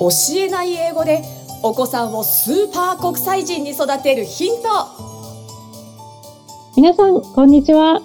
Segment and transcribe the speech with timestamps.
[0.00, 1.22] 教えない英語で
[1.62, 4.68] お子さんをスーパー国際人に育てるヒント
[6.74, 8.00] 皆さん、こんにちは。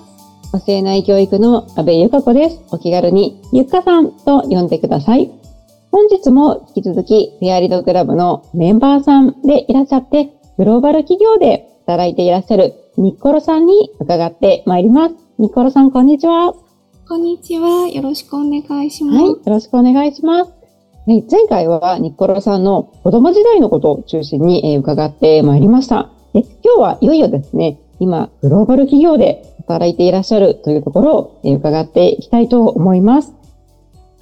[0.52, 2.60] 教えない教育の安部ゆか子です。
[2.72, 5.32] お気軽にゆっかさんと呼んでください。
[5.90, 15.16] 本日も引き続きフェアリードクラブのメンバーさんでいらっしゃって、グローバル企業で働いていらっしゃるニッコロさんに伺ってまいります。
[15.40, 16.54] ニッコロさん、こんにちは。
[17.08, 17.88] こんにちは。
[17.88, 19.18] よろしくお願いします。
[19.18, 20.65] はい、よろしくお願いします。
[21.08, 26.10] はい、前回はニッコロさんの子供時代のことを中心に、え伺ってまいりました。
[26.34, 33.34] で今日はいよいよですね、今、グローバル企業で働いていらっしゃるというところを、え伺っていきたいと思います。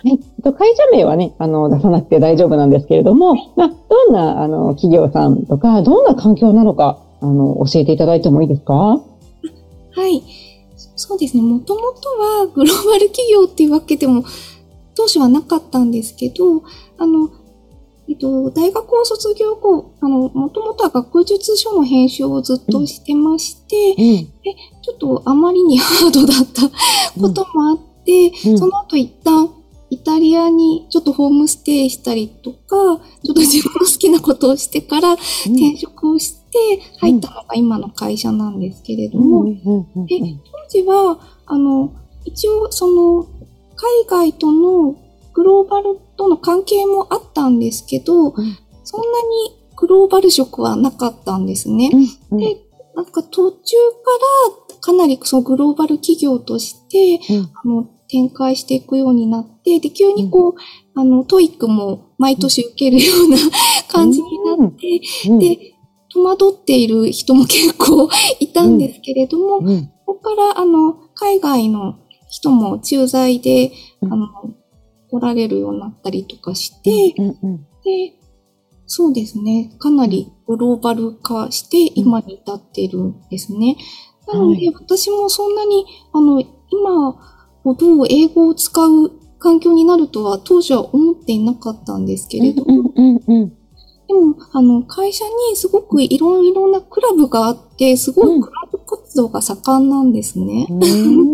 [0.04, 0.20] はい。
[0.43, 8.73] 会社名はね、あの、出さなくて大丈夫なんですけれども、まあ、どんな、あの、企業さんとか、どんな環境なのか、あの、教えていただいてもいいですか？
[8.73, 9.02] は
[10.05, 10.21] い。
[10.98, 11.43] そうですね。
[11.43, 14.26] もともとはグローバル企業っていうわけでも
[14.95, 16.63] 当初はなかったんですけど、
[16.97, 17.29] あの、
[18.09, 24.26] えっと、大学を卒業後、あの、もともとは学術書の編集をずっとしてまして、うん。
[24.81, 26.70] ちょっとあまりに ハードだった
[27.20, 28.57] こともあって、うん。
[28.57, 29.49] その後一旦
[29.90, 32.75] イタリアにちょっとホームステイしたりとか、
[33.23, 41.93] ちょっと自分の好きなことをしてから転職をして入ったのが今の会社なんですけれども、で当時は、あの、
[42.25, 43.27] 一応その、
[44.07, 44.95] 海外との
[45.34, 48.34] グローバルとの関係もあったんですけど、ん。
[48.85, 51.90] そんなにグローバル色はなかったんですね。
[52.31, 52.62] うんで
[52.95, 53.75] なんか途中
[54.05, 57.49] からかなりそのグローバル企業として、うん。
[57.53, 60.53] あの展開していくようになって、で、急にこう、
[60.93, 63.37] あの、 TOEIC も毎年受けるような
[63.87, 65.40] 感じになって、うん。
[65.40, 65.73] で、
[66.13, 68.07] 戸惑っている人も結構
[68.40, 69.91] いたんですけれども、うん。
[70.06, 71.95] ここから、あの、海外の
[72.34, 74.13] 人も駐在で、うん。
[74.13, 74.28] あの、
[75.12, 78.13] 来られるようになったりとかして、うんうんで、
[78.88, 83.78] そうですね、かなりグローバル化して今に至っているんですね。
[84.28, 87.12] なので、私もそんなに、あの、今
[87.63, 92.66] ほど英語を使う環境になるとは当初は思っていなかったんですけれど。
[92.66, 92.90] も、
[94.08, 100.67] でも、あの、会社にすごくいろいろなクラブがあって、すごいクラブ活動が盛んなんですね。
[100.69, 101.34] うん。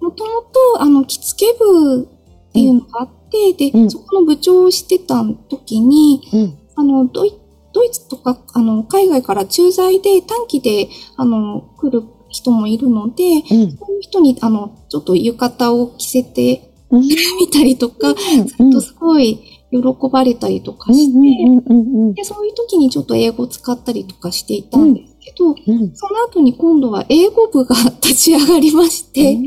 [0.00, 3.90] もともと、あの、着付け部っていうのがあって、で、うん。
[3.90, 6.58] そこの部長をしてた時に、うん。
[6.76, 7.34] あの、ドイ
[7.72, 13.42] ドイツとか、あの、海外から駐在で短期で、あの、来る人もいるので、うん。
[13.76, 17.02] そういう人に、あの、ちょっと浴衣を着せてうん。
[17.02, 17.16] み
[17.52, 19.78] たりとか、するとすごい喜
[20.10, 25.94] ばれたりとかして、うんうんうんで、そういう時にちょっと英語を使ったりとかしていたんですけど、うん。
[25.94, 29.38] その後に今度は英語部が立ち上がりまして、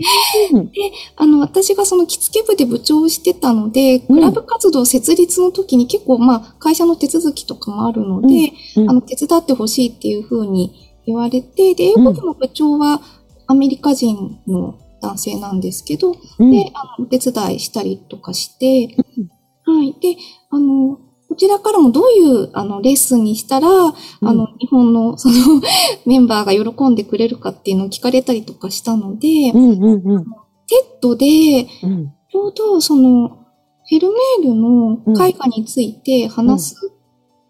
[0.53, 0.71] うん。
[1.15, 8.89] あの、私がその着付け部で部長をしてたので、クラブ活動設立の時に結構まあ会社の手続きとかもあるので、うん。
[8.89, 13.01] あの、手伝ってほしいっていうふうに言われて、で、英語部の部長は
[13.47, 16.51] アメリカ人の男性なんですけど、うん。
[16.51, 18.95] で、あの、お手伝いしたりとかして、
[19.63, 19.93] はい。
[20.01, 20.17] で、
[21.41, 25.35] ちらからもどういう、あの、レッスンにしたら、あの、日本の、その、
[26.05, 30.23] メンバーが喜んでくれるかっていうのを聞かれたりとかしたので、うんうんうん。
[30.23, 30.29] テ
[30.99, 32.13] ッドで、うん。
[32.31, 36.91] ちょうどその、フェルメールの絵画について話す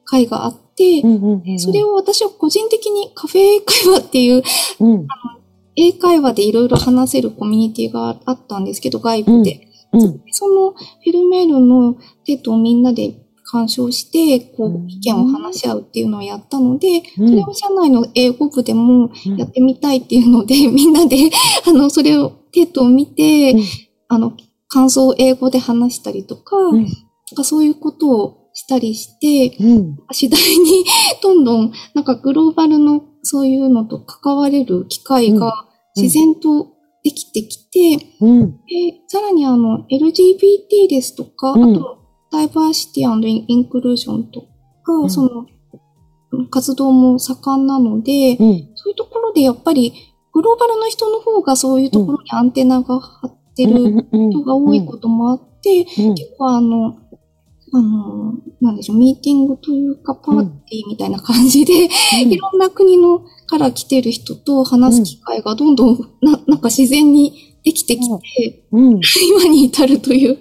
[0.06, 1.16] 会があって、うん。
[1.16, 4.41] うんうんそれを私は個人的にカフェ会話っていう
[4.79, 5.08] うん。
[5.75, 9.68] 英会話でいろいろ話せるコミュニティがあったんですけど、外部で。
[9.91, 10.22] うん。
[10.31, 13.20] そのフェルメールの TEDをみんなで
[13.51, 17.29] 鑑賞して、こう意見を話し合うっていうのをやったので、うん。
[17.29, 19.38] それを社内の英語部でもうん。
[19.38, 21.29] やってみたいっていうので、 みんなで、
[21.67, 23.63] あの、それを、 TEDを見て、うん。
[24.07, 24.34] あの、
[24.67, 26.56] 感想を英語で話したりとか、
[27.35, 29.97] かそういうことをしたりして、うん。
[30.11, 30.85] 次第に
[31.22, 36.03] どんどんなんかグローバルのそういうのと関われる機会がうん。
[36.03, 36.67] 自然と
[37.03, 38.51] できてきて、うん。
[38.51, 41.72] でさらにあの LGBT ですとか、うん。
[41.72, 42.00] あと
[42.31, 44.41] ダイバーシティインクルージョンと
[44.83, 45.09] か、うん。
[45.09, 45.47] その
[46.49, 48.72] 活動も盛んなので、うん。
[48.75, 49.93] そういうところでやっぱり
[50.33, 56.16] グローバルの人の方がそういうところにアンテナが張ってる人が多いこともあって、うん。
[56.16, 56.97] 結構あの、
[57.73, 70.40] あの、なんでしょう、ミーティングというかパーティーみたいな感じで、いろんな国のから来てる人と話す機会がどんどんななんか自然にできてきて、うん今に至るという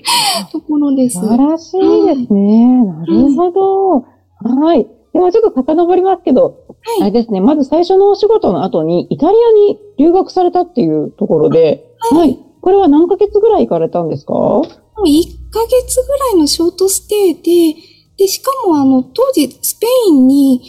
[0.53, 1.21] ところです。
[1.21, 2.85] 素晴らしいですね。
[2.85, 4.05] なるほど。
[4.43, 4.87] はい。
[5.13, 6.67] ではちょっと遡りますけど、
[7.01, 12.39] あれですね、まず最初のお仕事の後にイタリアに留学されたっていうところで、はい。
[12.63, 14.35] これは何ヶ月ぐらい行かれたんですか？
[14.35, 17.81] もう1ヶ月ぐらいのショートステイで、
[18.19, 20.63] で、しかもあの、当時スペインに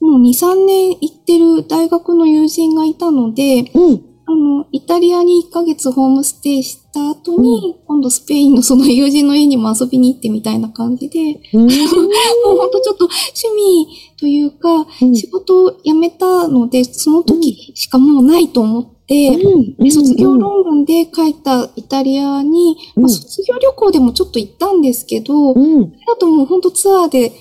[0.00, 4.07] もう2、3年行ってる大学の友人がいたので、うん。
[4.28, 11.60] あの、イタリアに1ヶ月ホームステイした後に、今度スペインのその友人の家にも遊びに行ってみたいな感じで、うん。
[11.64, 13.86] もう本当ちょっと趣味
[14.20, 19.34] というか、うん仕事を辞めたので、その時しかもうないと思って、
[19.78, 25.92] で卒業論文で書いたイタリアに、うんまあ、卒業旅行でもちょっと行ったんですけど、うん。
[26.12, 27.32] あともう本当ツアーで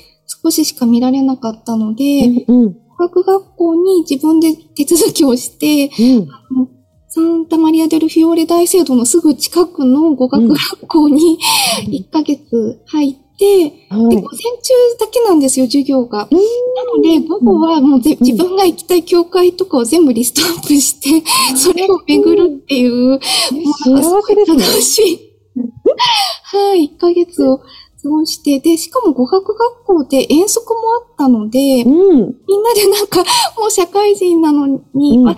[0.41, 2.63] 少ししか見られなかったので、うん。
[2.63, 2.73] うん。
[2.97, 6.76] 語学学校に自分で手続きをして、うん。
[7.17, 11.39] サンタマリア・デル・フィオーレ大聖堂のすぐ近くの語学学校に
[11.87, 13.45] 1ヶ月入って、
[13.89, 14.09] はい。
[14.09, 16.27] で、午前中だけなんですよ、授業が。
[16.29, 23.19] うんなので、午後はもうぜ自分が行きたい教会とかを全部リストアップして、それを巡るっていう、も
[23.87, 24.45] うなんかすね。
[24.45, 25.19] 楽しい。
[26.53, 27.63] はい、1ヶ月を過
[28.09, 31.91] ごして、で、しかも語学学校で遠足もあったので、うん。
[32.47, 33.23] みんなでなんか、
[33.59, 35.35] もう社会人なのに、うんあ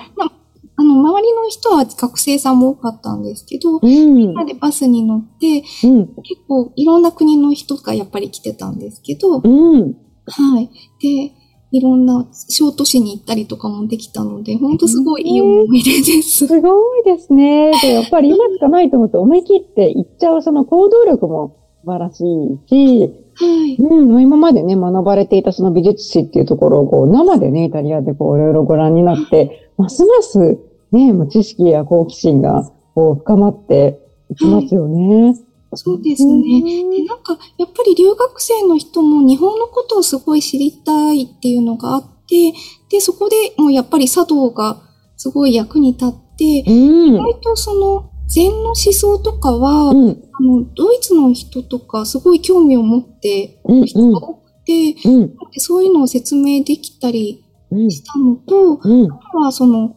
[0.89, 4.13] の、周りの人は学生さんも多かったんですけど、うん。
[4.13, 6.07] みんなでバスに乗って、うん。
[6.23, 9.95] 結構いろんな国の人がやっぱり来てたんですけど、うん。
[10.27, 10.69] はい。
[11.01, 11.33] で、
[11.71, 16.47] いろんな小都市に行ったりとかもできたので、ほんとすごいいい思い出です。
[16.47, 17.71] すごいですね。
[17.81, 23.75] でやっぱり今しかないと思って思い切って行っちゃうその行動力も素晴らしいし、はい。
[23.77, 30.59] うん、今までね、学ばれていたその美術史っていうところをこう生でね、イタリアでこういろいろご覧になって、ますます
[30.91, 33.99] ね、もう知識や好奇心がこう深まって
[34.29, 35.35] いきますよね。
[35.75, 36.63] そうですね。
[36.63, 42.53] で、なんか、やっぱり留学生の人も日本のことをすごい知りたいっていうのがあって、
[42.89, 44.81] で、そこでもうやっぱり茶道が
[45.15, 47.15] すごい役に立って、うん。
[47.15, 50.23] 意外とその禅の思想とかは、うん。
[50.33, 53.81] あの、ドイツの人とかすごい興味を持ってうん。
[53.81, 55.27] る人が多くて、うん。
[55.51, 57.91] でそういうのを説明できたりうん。
[57.91, 59.11] したのと、うん。
[59.11, 59.95] あとはその、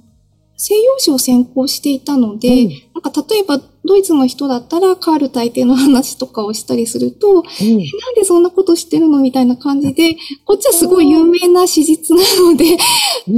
[0.57, 7.45] 西洋史を専攻していたので、なんか例えばドイツの人だったらカール大帝の話とかをしたりすると、なん
[8.15, 12.77] でそんなことしてるのみたいな感じで、こっちはすごい有名な史実なので、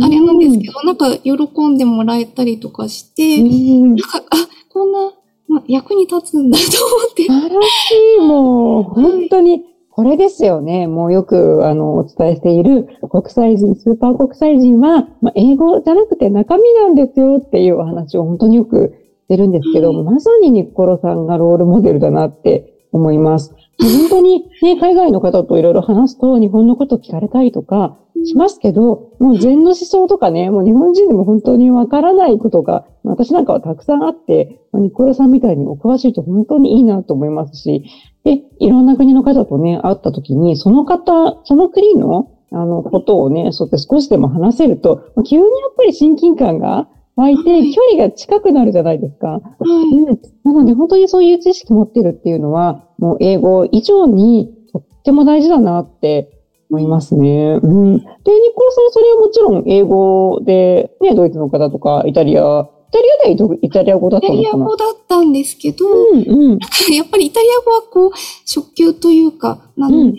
[0.02, 3.94] あれなんですけど、なんか喜んでもらえたりとかして、うん。
[3.96, 5.12] なんか、あ、こんな、
[5.49, 7.25] ま、役に立つんだと思って。
[7.25, 9.62] 素晴らしい、もう、本当に、
[9.96, 10.88] これですよね。
[10.88, 18.93] もうよく、あの、お伝えしている国際人、スーパー国際人は、まあ、英語じゃなくて中身なんですよっていうお話を本当によく
[19.23, 23.55] してるんですけど、はいまさにニッコロさんがロールモデルだなって思います。
[23.80, 37.84] 本当にね、海外の方といろいろ話すと日本のこと聞かれたりとかしますけど、もう禅の思想とかね、もう日本人でも本当にわからないことが、私なんかはたくさんあって、ニコロさんみたいにお詳しいと本当にいいなと思いますし、
[38.24, 49.28] で、いろんな国の方とね、会った時に、その方、その国の、あの、ことをね、そうやって少しでも話せると、急にやっぱり親近感が湧いて、はい距離が近くなるじゃないですか。
[49.28, 49.96] はい。
[49.96, 50.20] うん。
[50.44, 56.34] なので、本当にそういう知識持ってるっていうのは、もう英語以上にとっても大事だなって
[56.70, 57.58] 思いますね。
[57.62, 57.99] うん。
[57.99, 58.08] で、ニ
[58.55, 66.58] コラさんはそれはもちろん英語で、ね、ドイツの方とか、イタリア、イタリアではイタリア語だっイタリア語だったんですけど、うん、うん。
[66.94, 68.10] やっぱりイタリア語はこう、
[68.46, 70.19] 初級というか、なので、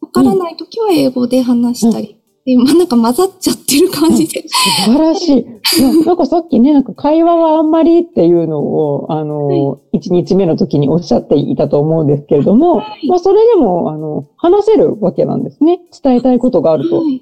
[0.00, 4.44] わからないときは英語で話したり、で、まあなんか混ざっちゃってる感じで。
[4.46, 6.06] 素晴らしい。
[6.06, 15.80] なんかさっきね、なんか会話はあんまりっていうのを、あの、一、日目の時におっしゃっていたと思うんですけれども、はいまあそれでも、あの、話せるわけなんですね。
[16.02, 17.00] 伝えたいことがあると。
[17.00, 17.20] はい。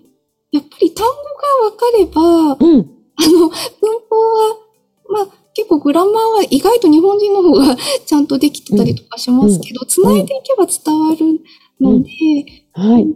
[0.53, 2.91] やっぱり単語がわかれば、うん。
[3.17, 3.51] あの、文
[4.11, 4.57] 法は、
[5.09, 11.41] まあ、結構グラマーは意外と日本人の方が ちゃんとできてたりとかしますけど、繋いでいけば伝わる
[11.81, 12.11] ので、
[12.73, 13.07] はい。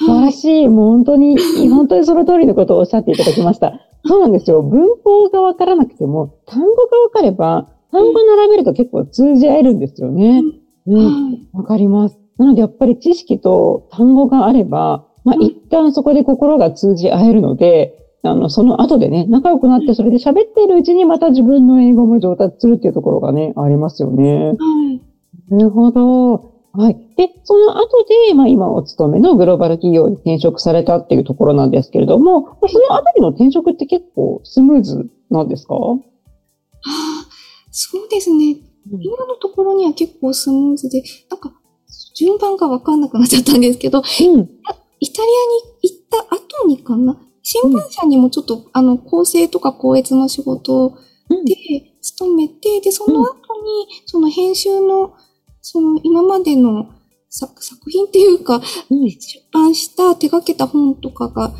[0.00, 0.68] うん素晴らしい。
[0.68, 1.36] もう本当に、
[1.68, 3.72] 本当にその通りのことをおっしゃっていただきました。
[4.04, 4.62] そうなんですよ。
[4.62, 10.42] 文法がわからなくても、単語がわかれば、単語並べると結構通じ合えるんですよね。
[10.86, 10.96] うん。
[10.96, 12.18] はいわかります。
[12.38, 24.48] なのでやっぱり知識と単語があれば、まあうん一旦そこで心が通じ合えるので、あの、その後でね、仲良くなってそれで喋っているうちにまた自分の英語も上達するっていうところがね、ありますよね。
[24.48, 24.54] は
[24.92, 25.00] い。
[25.48, 26.51] なるほど。
[26.74, 26.94] はい。
[27.16, 35.74] で、その後で、まあ今お勤めのグローバル企業に転職されたっていうところなんですけれども、まあそのあたりの転職って結構スムーズなんですか？
[35.74, 37.26] ああ、
[37.70, 38.56] そうですね。
[38.92, 41.52] うん今のところには結構スムーズで、なんか、
[42.16, 44.04] 順番がわかんなくなっちゃったんですけど、うん。
[44.04, 44.48] イタリアに
[45.82, 50.98] 行った後にかな、新聞社にもちょっと、あの、構成とか校閲の仕事
[51.28, 51.54] うんで、
[52.00, 55.14] ス勤めて、で、その後に、その編集の、
[55.62, 56.90] その今までの
[57.30, 59.10] 作作品っていうか、うん。
[59.10, 61.52] 出版した手掛けた本とかがあっ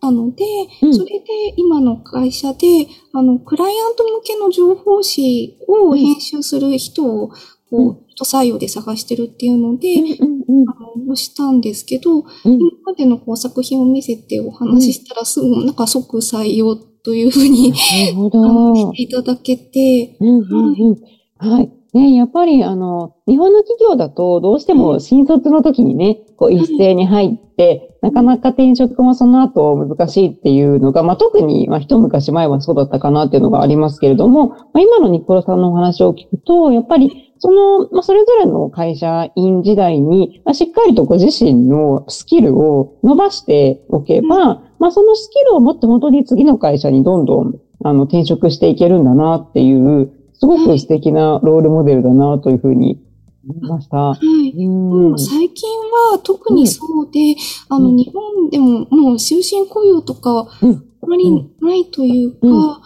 [0.00, 0.44] たので、
[0.82, 0.94] うん。
[0.94, 7.34] それで今の会社で、あの、クライアント向けの情報誌を編集する人を、こ
[7.72, 7.88] うん。
[7.90, 10.04] う、人採用で探してるっていうので、うん
[10.48, 10.70] うんうん。
[10.70, 10.74] あ
[11.06, 12.26] の、したんですけど、うん。
[12.44, 17.76] 今までのこう作品を見せてお話ししたらすぐ、なんか即採用というふうに、な
[18.10, 18.76] るほ あどの。
[18.76, 21.48] していただけて、うんうんうん。
[21.50, 21.72] はい。
[21.94, 50.10] ね、やっぱり、あの、日本の企業だと、どうしても新卒の時にね、こう一斉に入って、なかなか転職もその後難しいっていうのが、まあ、特に、まあ、一昔前はそうだったかなっていうのがありますけれども、まあ、今のニコロさんのお話を聞くと、やっぱり、その、まあ、それぞれの会社員時代に、まあ、しっかりとご自身のスキルを伸ばしておけば、まあ、そのスキルを持って本当に次の会社にどんどん、あの、転職していけるんだなっていう、
[50.42, 53.00] すごく素敵なロールモデルだなというふうに
[53.48, 53.96] 思いました。
[53.96, 54.50] はい。
[54.56, 55.16] うん。
[55.16, 55.70] 最近
[56.10, 57.36] は特にそうで、
[57.68, 61.30] あの、うん日本でももう終身雇用とか、うんあまり
[61.60, 62.82] ないというか。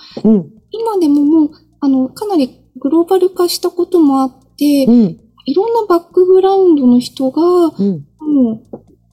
[0.71, 5.21] 今でももう、あの、かなりグローバル化したこともあって、うん。
[5.47, 8.63] いろんなバックグラウンドの人が、もう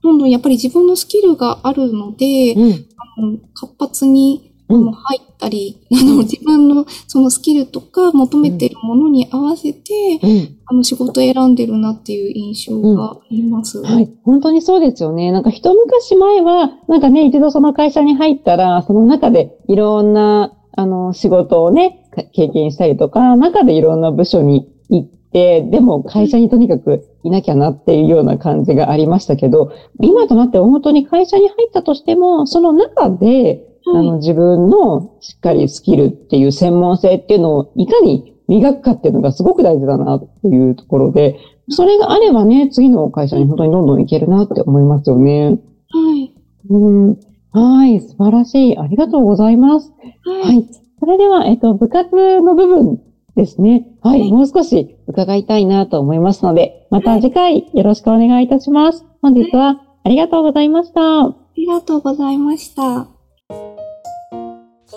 [0.02, 2.86] どんどんやっぱり自分のスキルがあるので、うん。
[2.98, 4.53] あの活発に
[4.92, 10.58] 入ったり、あの、自分のそのスキルとか求めているものに合わせて、うん。
[10.66, 13.82] あの、仕事を選んでるなっていう印象があります。
[13.84, 14.10] はい。
[14.24, 15.32] 本当にそうですよね。
[15.32, 45.50] なんか一昔前は、なんかね、一度その会社に入ったら、その中でいろんな、あの、仕事をね、か経験したりとか、中でいろんな部署に行って、でも会社にとにかくいなきゃなっていうような感じがありましたけど、今となっては本当に会社に入ったとしても、その中で、あの、自分のしっかりスキルっていう専門性っていうのをいかに磨くかっていうのがすごく大事だなっていうところで、それがあればね、次の会社に本当にどんどん行けるなって思いますよね。
[45.50, 46.34] はい。
[46.70, 47.20] うん。
[47.52, 48.78] はい、素晴らしい。
[48.78, 49.92] ありがとうございます。
[50.26, 50.42] はい。
[50.42, 50.68] はい。
[51.00, 53.02] それでは、えっと、部活の部分
[53.36, 53.88] ですね。
[54.02, 54.12] は。
[54.12, 59.06] はいいもう少し伺いたいなと思いますので、また次回よろしくお願いいたします。
[59.22, 61.26] 本日はありがとうございました。
[61.26, 63.13] ありがとうございました。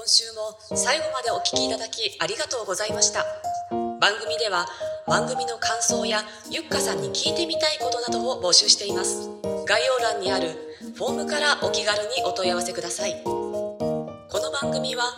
[0.06, 3.26] 今週も最後までお聞きいただきありがとうございました。
[3.98, 4.64] 番組では
[5.04, 9.28] 番組の感想やゆっかさんに聞いてみたいことなどを募集しています。
[9.66, 10.54] 概要欄にある
[10.94, 13.20] フォームからお気軽にお問い合わせください。
[13.24, 15.10] この番組は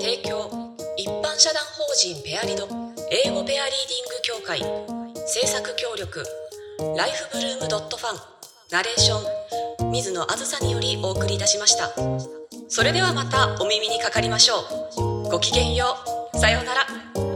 [0.00, 0.48] 提供
[0.96, 2.64] 一般社団法人ペアリド
[3.10, 4.60] 英語ペアリーディング協会
[5.26, 6.24] 制作協力
[6.96, 8.18] ライフブルームドットファン
[8.70, 12.41] ナレーション水野あずさによりお送りいたしました。
[12.74, 14.60] それではまたお耳にかかりましょ
[14.96, 15.28] う。
[15.30, 15.94] ごきげんよ
[16.32, 16.38] う。
[16.38, 17.31] さようなら。